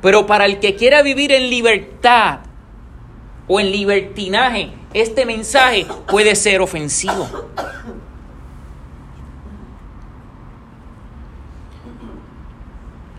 [0.00, 2.40] Pero para el que quiera vivir en libertad
[3.46, 7.28] o en libertinaje, este mensaje puede ser ofensivo.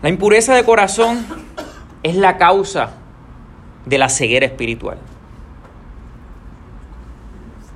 [0.02, 1.26] La impureza de corazón
[2.02, 2.92] es la causa
[3.84, 4.98] de la ceguera espiritual.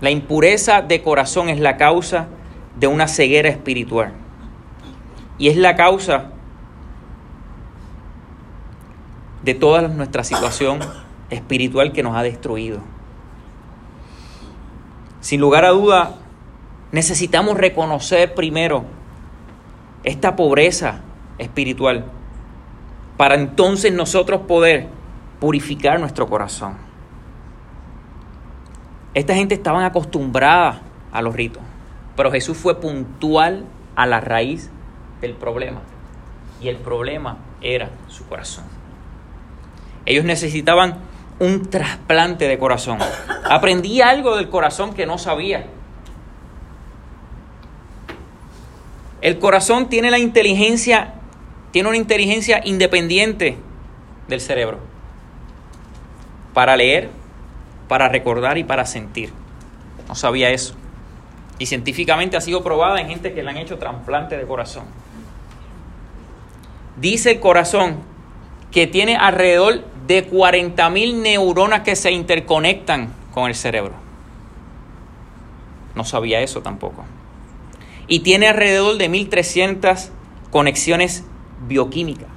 [0.00, 2.26] La impureza de corazón es la causa
[2.78, 4.12] de una ceguera espiritual.
[5.38, 6.30] Y es la causa
[9.44, 10.80] de toda nuestra situación
[11.30, 12.80] espiritual que nos ha destruido.
[15.20, 16.14] Sin lugar a duda,
[16.92, 18.84] necesitamos reconocer primero
[20.02, 21.00] esta pobreza
[21.38, 22.04] espiritual
[23.16, 24.88] para entonces nosotros poder
[25.40, 26.76] purificar nuestro corazón.
[29.14, 31.62] Esta gente estaba acostumbrada a los ritos,
[32.16, 34.70] pero Jesús fue puntual a la raíz
[35.20, 35.80] del problema.
[36.60, 38.83] Y el problema era su corazón.
[40.06, 40.98] Ellos necesitaban
[41.38, 42.98] un trasplante de corazón.
[43.48, 45.66] Aprendí algo del corazón que no sabía.
[49.20, 51.14] El corazón tiene la inteligencia,
[51.70, 53.56] tiene una inteligencia independiente
[54.28, 54.78] del cerebro
[56.52, 57.10] para leer,
[57.88, 59.32] para recordar y para sentir.
[60.08, 60.74] No sabía eso.
[61.58, 64.84] Y científicamente ha sido probada en gente que le han hecho trasplante de corazón.
[66.96, 68.00] Dice el corazón
[68.70, 73.94] que tiene alrededor de 40.000 neuronas que se interconectan con el cerebro.
[75.94, 77.04] No sabía eso tampoco.
[78.06, 80.10] Y tiene alrededor de 1.300
[80.50, 81.24] conexiones
[81.66, 82.28] bioquímicas.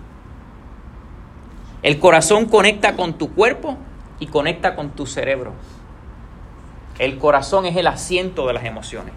[1.83, 3.77] El corazón conecta con tu cuerpo
[4.19, 5.53] y conecta con tu cerebro.
[6.99, 9.13] El corazón es el asiento de las emociones.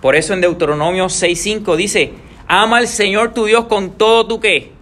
[0.00, 2.14] Por eso en Deuteronomio 6.5 dice,
[2.46, 4.72] ama al Señor tu Dios con todo tu qué?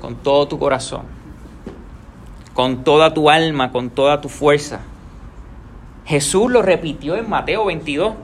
[0.00, 1.06] Con todo tu corazón,
[2.54, 4.80] con toda tu alma, con toda tu fuerza.
[6.06, 8.14] Jesús lo repitió en Mateo 22,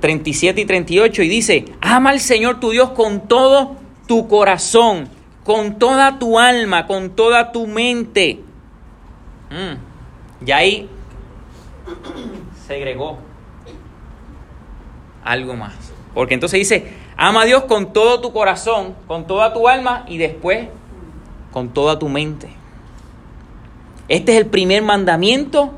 [0.00, 3.76] 37 y 38 y dice, ama al Señor tu Dios con todo
[4.08, 5.08] tu corazón,
[5.44, 8.40] con toda tu alma, con toda tu mente.
[9.50, 10.46] Mm.
[10.46, 10.88] Y ahí
[12.66, 13.18] segregó
[15.24, 15.74] algo más.
[16.14, 20.18] Porque entonces dice, ama a Dios con todo tu corazón, con toda tu alma y
[20.18, 20.68] después
[21.52, 22.61] con toda tu mente.
[24.12, 25.72] Este es el primer mandamiento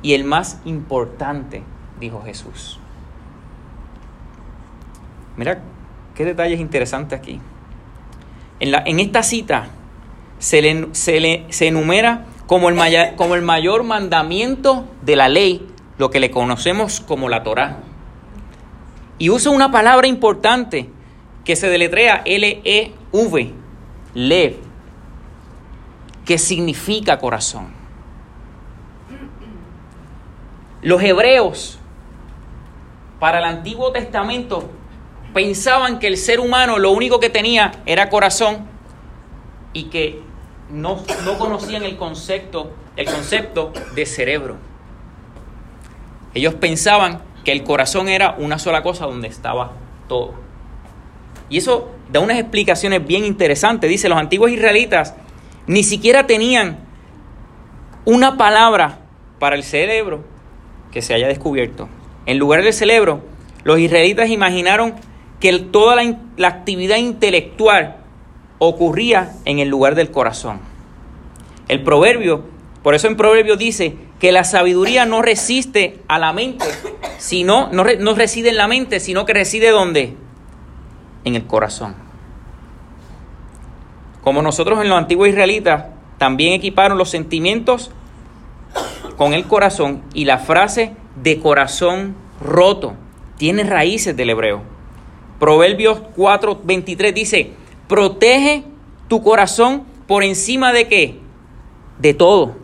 [0.00, 1.64] y el más importante,
[1.98, 2.78] dijo Jesús.
[5.36, 5.60] Mira
[6.14, 7.40] qué detalles interesantes aquí.
[8.60, 9.70] En, la, en esta cita
[10.38, 12.78] se, le, se, se enumera como el,
[13.16, 15.66] como el mayor mandamiento de la ley,
[15.98, 17.78] lo que le conocemos como la Torá.
[19.18, 20.88] Y usa una palabra importante
[21.44, 23.52] que se deletrea L-E-V,
[24.14, 24.56] Lev,
[26.24, 27.79] que significa corazón.
[30.82, 31.78] Los hebreos,
[33.18, 34.70] para el Antiguo Testamento,
[35.34, 38.66] pensaban que el ser humano lo único que tenía era corazón
[39.74, 40.22] y que
[40.70, 41.04] no,
[41.38, 44.56] conocían el concepto, el concepto de cerebro.
[46.32, 49.72] Ellos pensaban que el corazón era una sola cosa donde estaba
[50.08, 50.34] todo.
[51.50, 53.90] Y eso da unas explicaciones bien interesantes.
[53.90, 55.14] Dice, los antiguos israelitas
[55.66, 56.78] ni siquiera tenían
[58.06, 59.00] una palabra
[59.38, 60.24] para el cerebro
[60.92, 61.88] que se haya descubierto.
[62.26, 63.22] En lugar del cerebro,
[63.64, 64.94] los israelitas imaginaron
[65.40, 67.96] que toda la, la actividad intelectual
[68.58, 70.60] ocurría en el lugar del corazón.
[71.68, 72.44] El proverbio,
[72.82, 76.66] por eso en proverbio dice que la sabiduría no resiste a la mente,
[77.18, 80.14] sino, no, no reside en la mente, sino que reside ¿dónde?
[81.24, 81.94] En el corazón.
[84.22, 85.86] Como nosotros en los antiguos israelitas
[86.18, 87.90] también equiparon los sentimientos
[89.16, 92.94] con el corazón y la frase de corazón roto
[93.36, 94.62] tiene raíces del hebreo.
[95.38, 97.52] Proverbios 4:23 dice,
[97.88, 98.64] Protege
[99.08, 101.18] tu corazón por encima de qué?
[101.98, 102.56] De todo,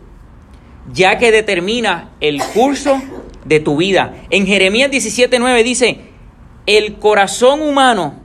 [0.93, 3.01] ya que determina el curso
[3.45, 4.15] de tu vida.
[4.29, 6.01] En Jeremías 17:9 dice,
[6.67, 8.15] el corazón humano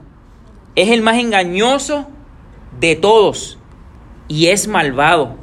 [0.75, 2.07] es el más engañoso
[2.79, 3.57] de todos
[4.27, 5.37] y es malvado.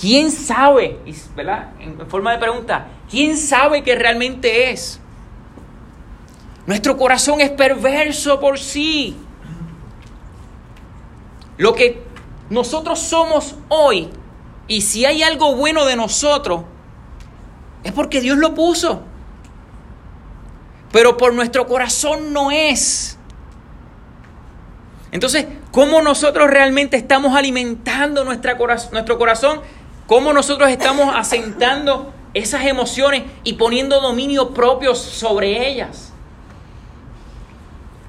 [0.00, 0.98] ¿Quién sabe?
[1.36, 1.70] ¿Verdad?
[1.78, 5.00] En forma de pregunta, ¿quién sabe que realmente es?
[6.66, 9.16] Nuestro corazón es perverso por sí.
[11.58, 12.02] Lo que
[12.50, 14.08] nosotros somos hoy,
[14.68, 16.62] y si hay algo bueno de nosotros,
[17.84, 19.02] es porque Dios lo puso.
[20.92, 23.18] Pero por nuestro corazón no es.
[25.10, 28.56] Entonces, ¿cómo nosotros realmente estamos alimentando nuestro
[29.18, 29.60] corazón?
[30.06, 36.12] ¿Cómo nosotros estamos asentando esas emociones y poniendo dominio propio sobre ellas?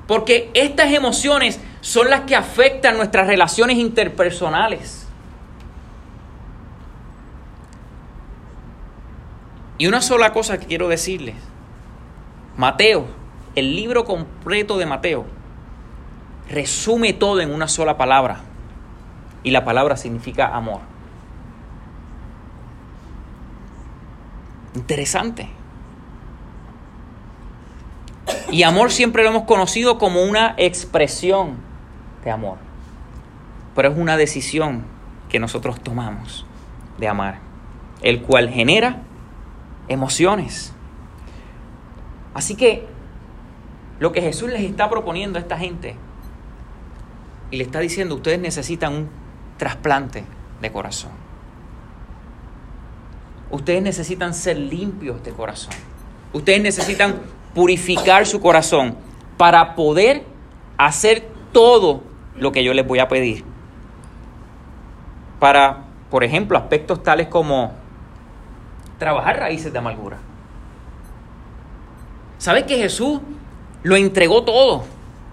[0.08, 5.08] Porque estas emociones son las que afectan nuestras relaciones interpersonales.
[9.78, 11.36] Y una sola cosa que quiero decirles.
[12.58, 13.06] Mateo,
[13.56, 15.26] el libro completo de Mateo,
[16.50, 18.42] resume todo en una sola palabra.
[19.44, 20.93] Y la palabra significa amor.
[24.76, 25.50] Interesante.
[28.52, 31.58] Y amor siempre lo hemos conocido como una expresión
[32.24, 32.58] de amor.
[33.76, 34.86] Pero es una decisión
[35.30, 36.46] que nosotros tomamos
[37.00, 37.40] de amar,
[38.02, 39.02] el cual genera
[39.88, 40.74] emociones.
[42.34, 42.88] Así que
[44.00, 45.96] lo que Jesús les está proponiendo a esta gente
[47.52, 49.10] y le está diciendo, ustedes necesitan un
[49.58, 50.24] trasplante
[50.62, 51.23] de corazón.
[53.52, 55.74] Ustedes necesitan ser limpios de corazón.
[56.34, 57.22] Ustedes necesitan
[57.54, 58.96] purificar su corazón
[59.38, 60.24] para poder
[60.78, 62.04] hacer todo
[62.36, 63.44] lo que yo les voy a pedir.
[65.40, 67.74] Para, por ejemplo, aspectos tales como
[68.98, 70.18] trabajar raíces de amargura.
[72.38, 73.22] ¿Sabes que Jesús
[73.84, 74.86] lo entregó todo?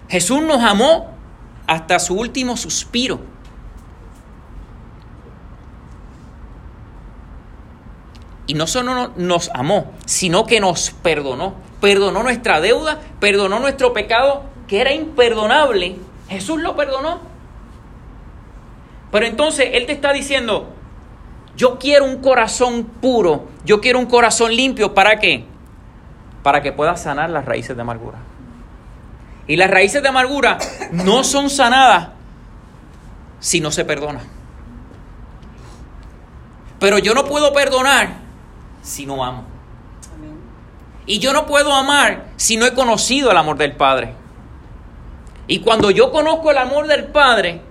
[0.07, 1.11] Jesús nos amó
[1.67, 3.19] hasta su último suspiro.
[8.51, 11.53] Y no solo nos amó, sino que nos perdonó.
[11.79, 15.95] Perdonó nuestra deuda, perdonó nuestro pecado, que era imperdonable.
[16.27, 17.21] Jesús lo perdonó.
[19.09, 20.67] Pero entonces Él te está diciendo,
[21.55, 24.93] yo quiero un corazón puro, yo quiero un corazón limpio.
[24.93, 25.45] ¿Para qué?
[26.43, 28.17] Para que puedas sanar las raíces de amargura.
[29.47, 30.57] Y las raíces de amargura
[30.91, 32.09] no son sanadas
[33.39, 34.19] si no se perdona.
[36.81, 38.20] Pero yo no puedo perdonar
[38.81, 39.43] si no amo.
[41.05, 44.13] Y yo no puedo amar si no he conocido el amor del Padre.
[45.47, 47.61] Y cuando yo conozco el amor del Padre,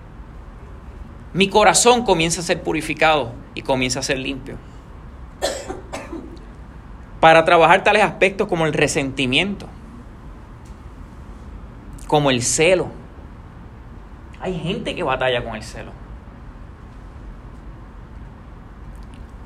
[1.32, 4.56] mi corazón comienza a ser purificado y comienza a ser limpio.
[7.20, 9.66] Para trabajar tales aspectos como el resentimiento,
[12.06, 12.88] como el celo.
[14.40, 15.92] Hay gente que batalla con el celo.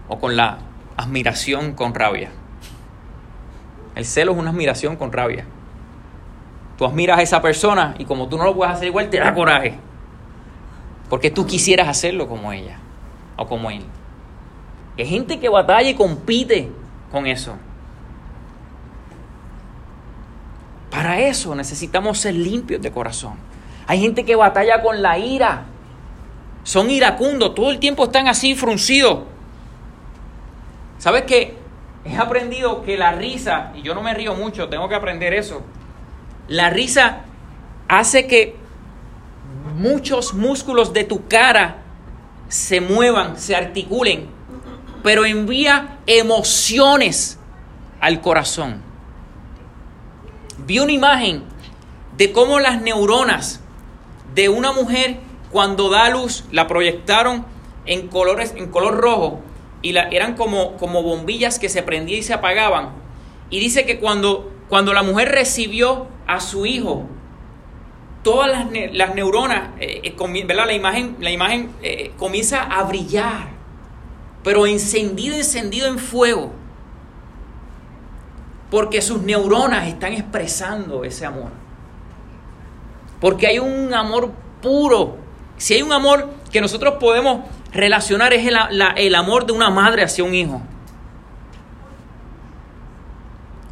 [0.08, 0.58] O con la
[0.96, 2.30] admiración con rabia.
[3.94, 5.44] El celo es una admiración con rabia.
[6.76, 9.34] Tú admiras a esa persona y como tú no lo puedes hacer igual, te da
[9.34, 9.78] coraje.
[11.08, 12.78] Porque tú quisieras hacerlo como ella
[13.36, 13.84] o como él.
[14.98, 16.70] Hay gente que batalla y compite
[17.10, 17.56] con eso.
[20.90, 23.34] Para eso necesitamos ser limpios de corazón.
[23.86, 25.66] Hay gente que batalla con la ira.
[26.62, 29.33] Son iracundos, todo el tiempo están así fruncidos.
[31.04, 31.54] ¿Sabes qué?
[32.06, 35.60] He aprendido que la risa, y yo no me río mucho, tengo que aprender eso.
[36.48, 37.24] La risa
[37.88, 38.56] hace que
[39.76, 41.82] muchos músculos de tu cara
[42.48, 44.28] se muevan, se articulen,
[45.02, 47.38] pero envía emociones
[48.00, 48.80] al corazón.
[50.66, 51.44] Vi una imagen
[52.16, 53.60] de cómo las neuronas
[54.34, 55.18] de una mujer
[55.50, 57.44] cuando da luz la proyectaron
[57.84, 59.42] en colores en color rojo
[59.84, 62.92] y la, eran como, como bombillas que se prendían y se apagaban.
[63.50, 67.04] Y dice que cuando, cuando la mujer recibió a su hijo,
[68.22, 73.48] todas las, neuronas, eh, eh, La imagen, la imagen eh, comienza a brillar,
[74.42, 76.50] pero encendido, encendido en fuego.
[78.70, 81.50] Porque sus neuronas están expresando ese amor.
[83.20, 84.32] Porque hay un amor
[84.62, 85.18] puro.
[85.58, 87.40] Si hay un amor que nosotros podemos
[87.74, 88.46] relacionar es
[88.96, 90.62] el, amor de una madre hacia un hijo.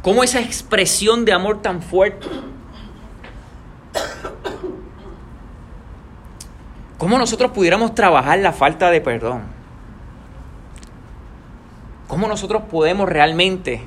[0.01, 2.27] ¿Cómo esa expresión de amor tan fuerte?
[6.97, 9.43] ¿Cómo nosotros pudiéramos trabajar la falta de perdón?
[12.07, 13.81] ¿Cómo nosotros podemos realmente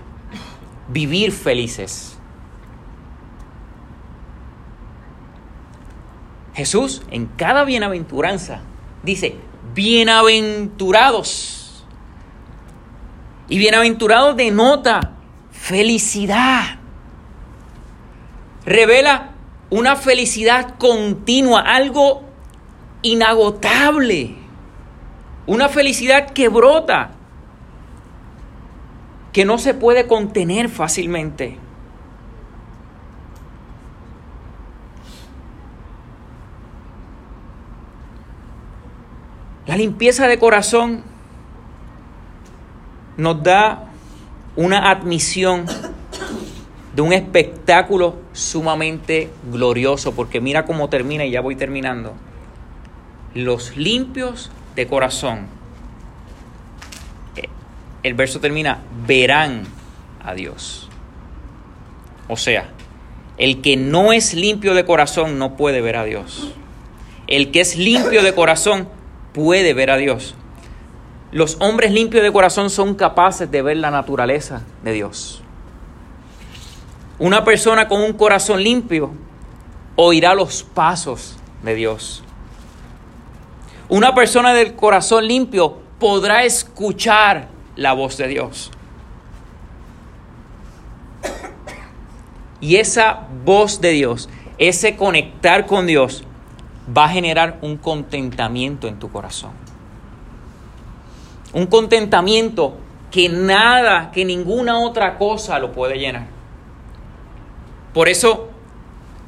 [0.88, 2.18] vivir felices?
[6.54, 8.60] Jesús en cada bienaventuranza
[9.02, 9.36] dice,
[9.74, 11.84] bienaventurados.
[13.48, 15.12] Y bienaventurado denota
[15.50, 16.78] felicidad.
[18.64, 19.32] Revela
[19.70, 22.22] una felicidad continua, algo
[23.02, 24.36] inagotable,
[25.46, 27.12] una felicidad que brota,
[29.32, 31.58] que no se puede contener fácilmente.
[39.66, 41.02] La limpieza de corazón
[43.16, 43.90] nos da
[44.54, 45.66] una admisión
[46.94, 52.14] de un espectáculo sumamente glorioso, porque mira cómo termina y ya voy terminando
[53.34, 55.46] los limpios de corazón.
[58.02, 59.64] El verso termina, verán
[60.24, 60.88] a Dios.
[62.28, 62.70] O sea,
[63.36, 66.54] el que no es limpio de corazón no puede ver a Dios.
[67.26, 68.88] El que es limpio de corazón
[69.37, 70.34] puede ver a Dios.
[71.30, 75.43] Los hombres limpios de corazón son capaces de ver la naturaleza de Dios.
[77.18, 79.11] Una persona con un corazón limpio
[79.95, 82.24] oirá los pasos de Dios.
[83.91, 88.70] Una persona del corazón limpio podrá escuchar la voz de Dios.
[92.62, 96.25] Y esa voz de Dios, ese conectar con Dios,
[96.95, 99.53] va a generar un contentamiento en tu corazón.
[101.53, 102.76] Un contentamiento
[103.11, 106.26] que nada, que ninguna otra cosa lo puede llenar.
[107.93, 108.51] Por eso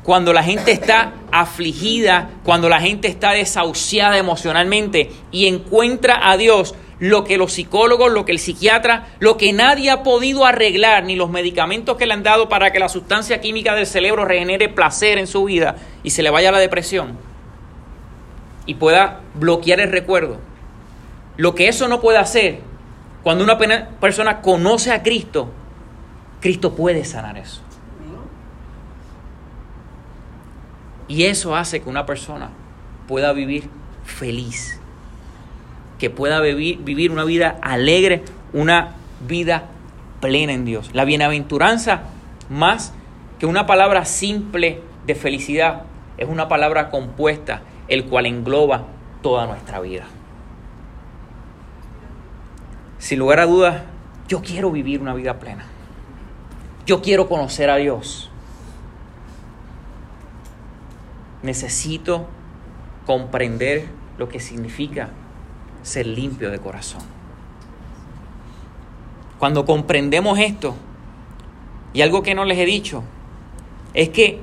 [0.03, 6.75] cuando la gente está afligida, cuando la gente está desahuciada emocionalmente y encuentra a Dios,
[6.99, 11.15] lo que los psicólogos, lo que el psiquiatra, lo que nadie ha podido arreglar, ni
[11.15, 15.19] los medicamentos que le han dado para que la sustancia química del cerebro regenere placer
[15.19, 17.28] en su vida y se le vaya la depresión
[18.69, 20.37] y pueda bloquear el recuerdo.
[21.39, 22.61] Lo que eso no puede hacer,
[23.23, 23.57] cuando una
[23.99, 25.51] persona conoce a Cristo,
[26.41, 27.63] Cristo puede sanar eso.
[31.09, 32.51] Y eso hace que una persona
[33.09, 33.71] pueda vivir
[34.05, 34.79] feliz,
[35.99, 38.97] que pueda vivir, vivir una vida alegre, una
[39.27, 39.65] vida
[40.21, 40.91] plena en Dios.
[40.93, 42.03] La bienaventuranza,
[42.51, 42.93] más
[43.39, 45.85] que una palabra simple de felicidad,
[46.19, 48.85] es una palabra compuesta, el cual engloba
[49.23, 50.05] toda nuestra vida.
[52.99, 53.83] Sin lugar a dudas,
[54.29, 55.65] yo quiero vivir una vida plena.
[56.87, 58.31] Yo quiero conocer a Dios.
[61.43, 62.27] Necesito
[63.07, 63.87] comprender
[64.19, 65.11] lo que significa
[65.83, 67.03] ser limpio de corazón.
[69.39, 70.75] Cuando comprendemos esto,
[71.93, 73.05] y algo que no les he dicho,
[73.95, 74.41] es que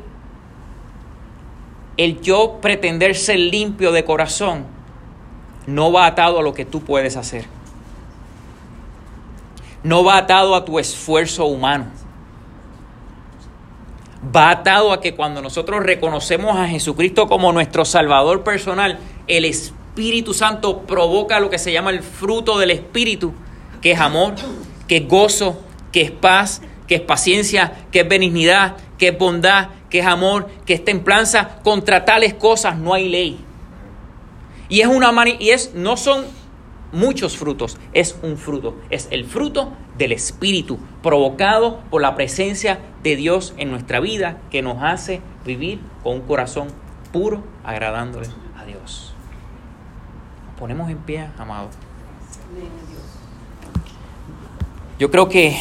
[1.98, 4.66] el yo pretender ser limpio de corazón
[5.68, 7.46] no va atado a lo que tú puedes hacer.
[9.84, 11.86] No va atado a tu esfuerzo humano.
[14.36, 20.34] Va atado a que cuando nosotros reconocemos a Jesucristo como nuestro Salvador personal, el Espíritu
[20.34, 23.34] Santo provoca lo que se llama el fruto del Espíritu,
[23.82, 24.34] que es amor,
[24.88, 29.70] que es gozo, que es paz, que es paciencia, que es benignidad, que es bondad,
[29.96, 31.62] que es amor, que es templanza.
[31.64, 33.40] Contra tales cosas no hay ley.
[34.68, 36.26] Y es una y es no son
[36.92, 43.16] muchos frutos, es un fruto, es el fruto del espíritu provocado por la presencia de
[43.16, 46.68] Dios en nuestra vida que nos hace vivir con un corazón
[47.14, 48.28] puro agradándole
[48.58, 49.14] a Dios.
[50.48, 51.70] Nos ponemos en pie, amado.
[55.00, 55.56] Yo creo que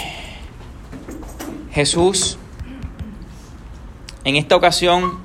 [1.71, 2.37] Jesús
[4.25, 5.24] en esta ocasión